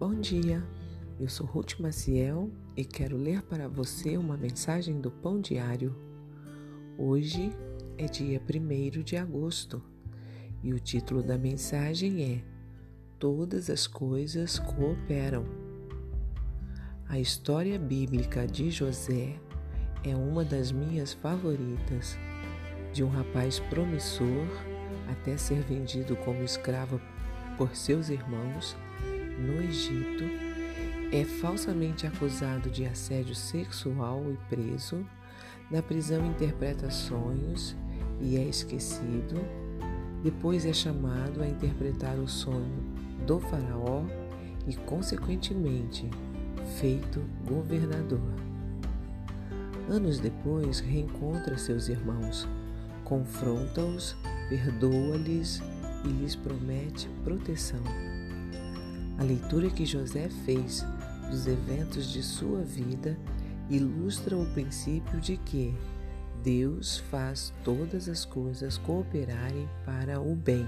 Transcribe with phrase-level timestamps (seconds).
[0.00, 0.66] Bom dia,
[1.18, 5.94] eu sou Ruth Maciel e quero ler para você uma mensagem do Pão Diário.
[6.96, 7.52] Hoje
[7.98, 9.82] é dia 1 de agosto
[10.62, 12.42] e o título da mensagem é
[13.18, 15.44] Todas as coisas cooperam.
[17.06, 19.38] A história bíblica de José
[20.02, 22.16] é uma das minhas favoritas.
[22.94, 24.46] De um rapaz promissor
[25.10, 26.98] até ser vendido como escravo
[27.58, 28.74] por seus irmãos
[29.40, 30.24] no Egito,
[31.12, 35.04] é falsamente acusado de assédio sexual e preso.
[35.70, 37.76] Na prisão interpreta sonhos
[38.20, 39.40] e é esquecido.
[40.22, 42.82] Depois é chamado a interpretar o sonho
[43.26, 44.04] do faraó
[44.66, 46.08] e, consequentemente,
[46.78, 48.20] feito governador.
[49.88, 52.46] Anos depois, reencontra seus irmãos,
[53.02, 54.16] confronta-os,
[54.48, 55.60] perdoa-lhes
[56.04, 57.82] e lhes promete proteção.
[59.20, 60.82] A leitura que José fez
[61.30, 63.18] dos eventos de sua vida
[63.68, 65.74] ilustra o princípio de que
[66.42, 70.66] Deus faz todas as coisas cooperarem para o bem.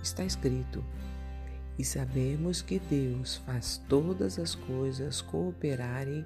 [0.00, 0.84] Está escrito:
[1.76, 6.24] E sabemos que Deus faz todas as coisas cooperarem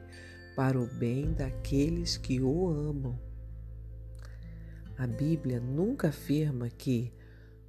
[0.55, 3.19] para o bem daqueles que o amam.
[4.99, 7.11] A Bíblia nunca afirma que,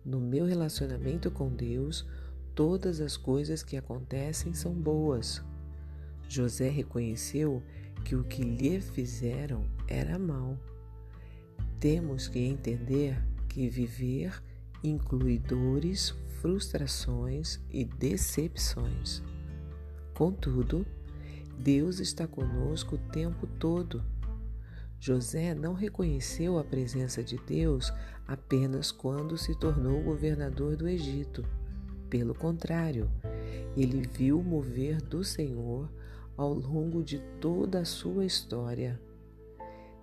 [0.04, 2.06] no meu relacionamento com Deus,
[2.56, 5.44] todas as coisas que acontecem são boas.
[6.28, 7.62] José reconheceu
[8.04, 10.58] que o que lhe fizeram era mal.
[11.80, 14.42] Temos que entender que viver
[14.84, 16.10] inclui dores,
[16.42, 19.22] frustrações e decepções.
[20.14, 20.86] Contudo,
[21.58, 24.04] Deus está conosco o tempo todo.
[25.00, 27.94] José não reconheceu a presença de Deus
[28.28, 31.46] apenas quando se tornou governador do Egito.
[32.14, 33.10] Pelo contrário,
[33.76, 35.90] ele viu o mover do Senhor
[36.38, 39.02] ao longo de toda a sua história.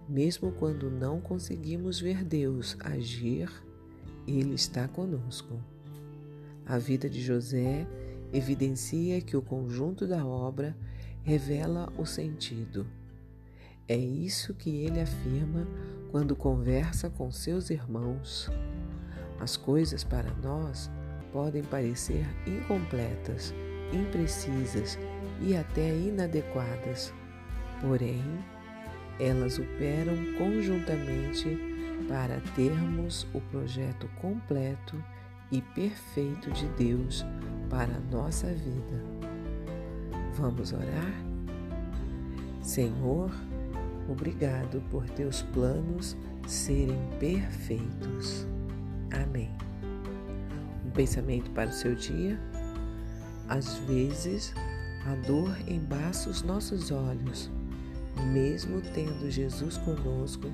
[0.09, 3.49] Mesmo quando não conseguimos ver Deus agir,
[4.27, 5.55] Ele está conosco.
[6.67, 7.87] A vida de José
[8.33, 10.77] evidencia que o conjunto da obra
[11.23, 12.89] revela o sentido.
[13.87, 15.65] É isso que ele afirma
[16.11, 18.51] quando conversa com seus irmãos.
[19.39, 20.91] As coisas para nós
[21.33, 23.55] podem parecer incompletas,
[23.93, 24.99] imprecisas
[25.41, 27.13] e até inadequadas,
[27.81, 28.23] porém,
[29.19, 31.59] elas operam conjuntamente
[32.09, 35.03] para termos o projeto completo
[35.53, 37.25] e perfeito de Deus
[37.69, 39.05] para a nossa vida.
[40.35, 41.13] Vamos orar?
[42.63, 43.31] Senhor,
[44.09, 48.47] obrigado por teus planos serem perfeitos.
[51.01, 52.39] Pensamento para o seu dia?
[53.49, 54.53] Às vezes,
[55.07, 57.51] a dor embaça os nossos olhos.
[58.31, 60.47] Mesmo tendo Jesus conosco,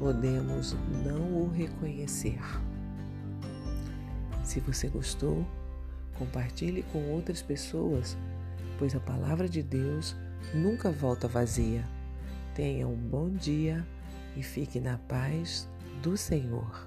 [0.00, 2.40] podemos não o reconhecer.
[4.42, 5.46] Se você gostou,
[6.18, 8.16] compartilhe com outras pessoas,
[8.80, 10.16] pois a palavra de Deus
[10.52, 11.88] nunca volta vazia.
[12.52, 13.86] Tenha um bom dia
[14.36, 15.68] e fique na paz
[16.02, 16.84] do Senhor.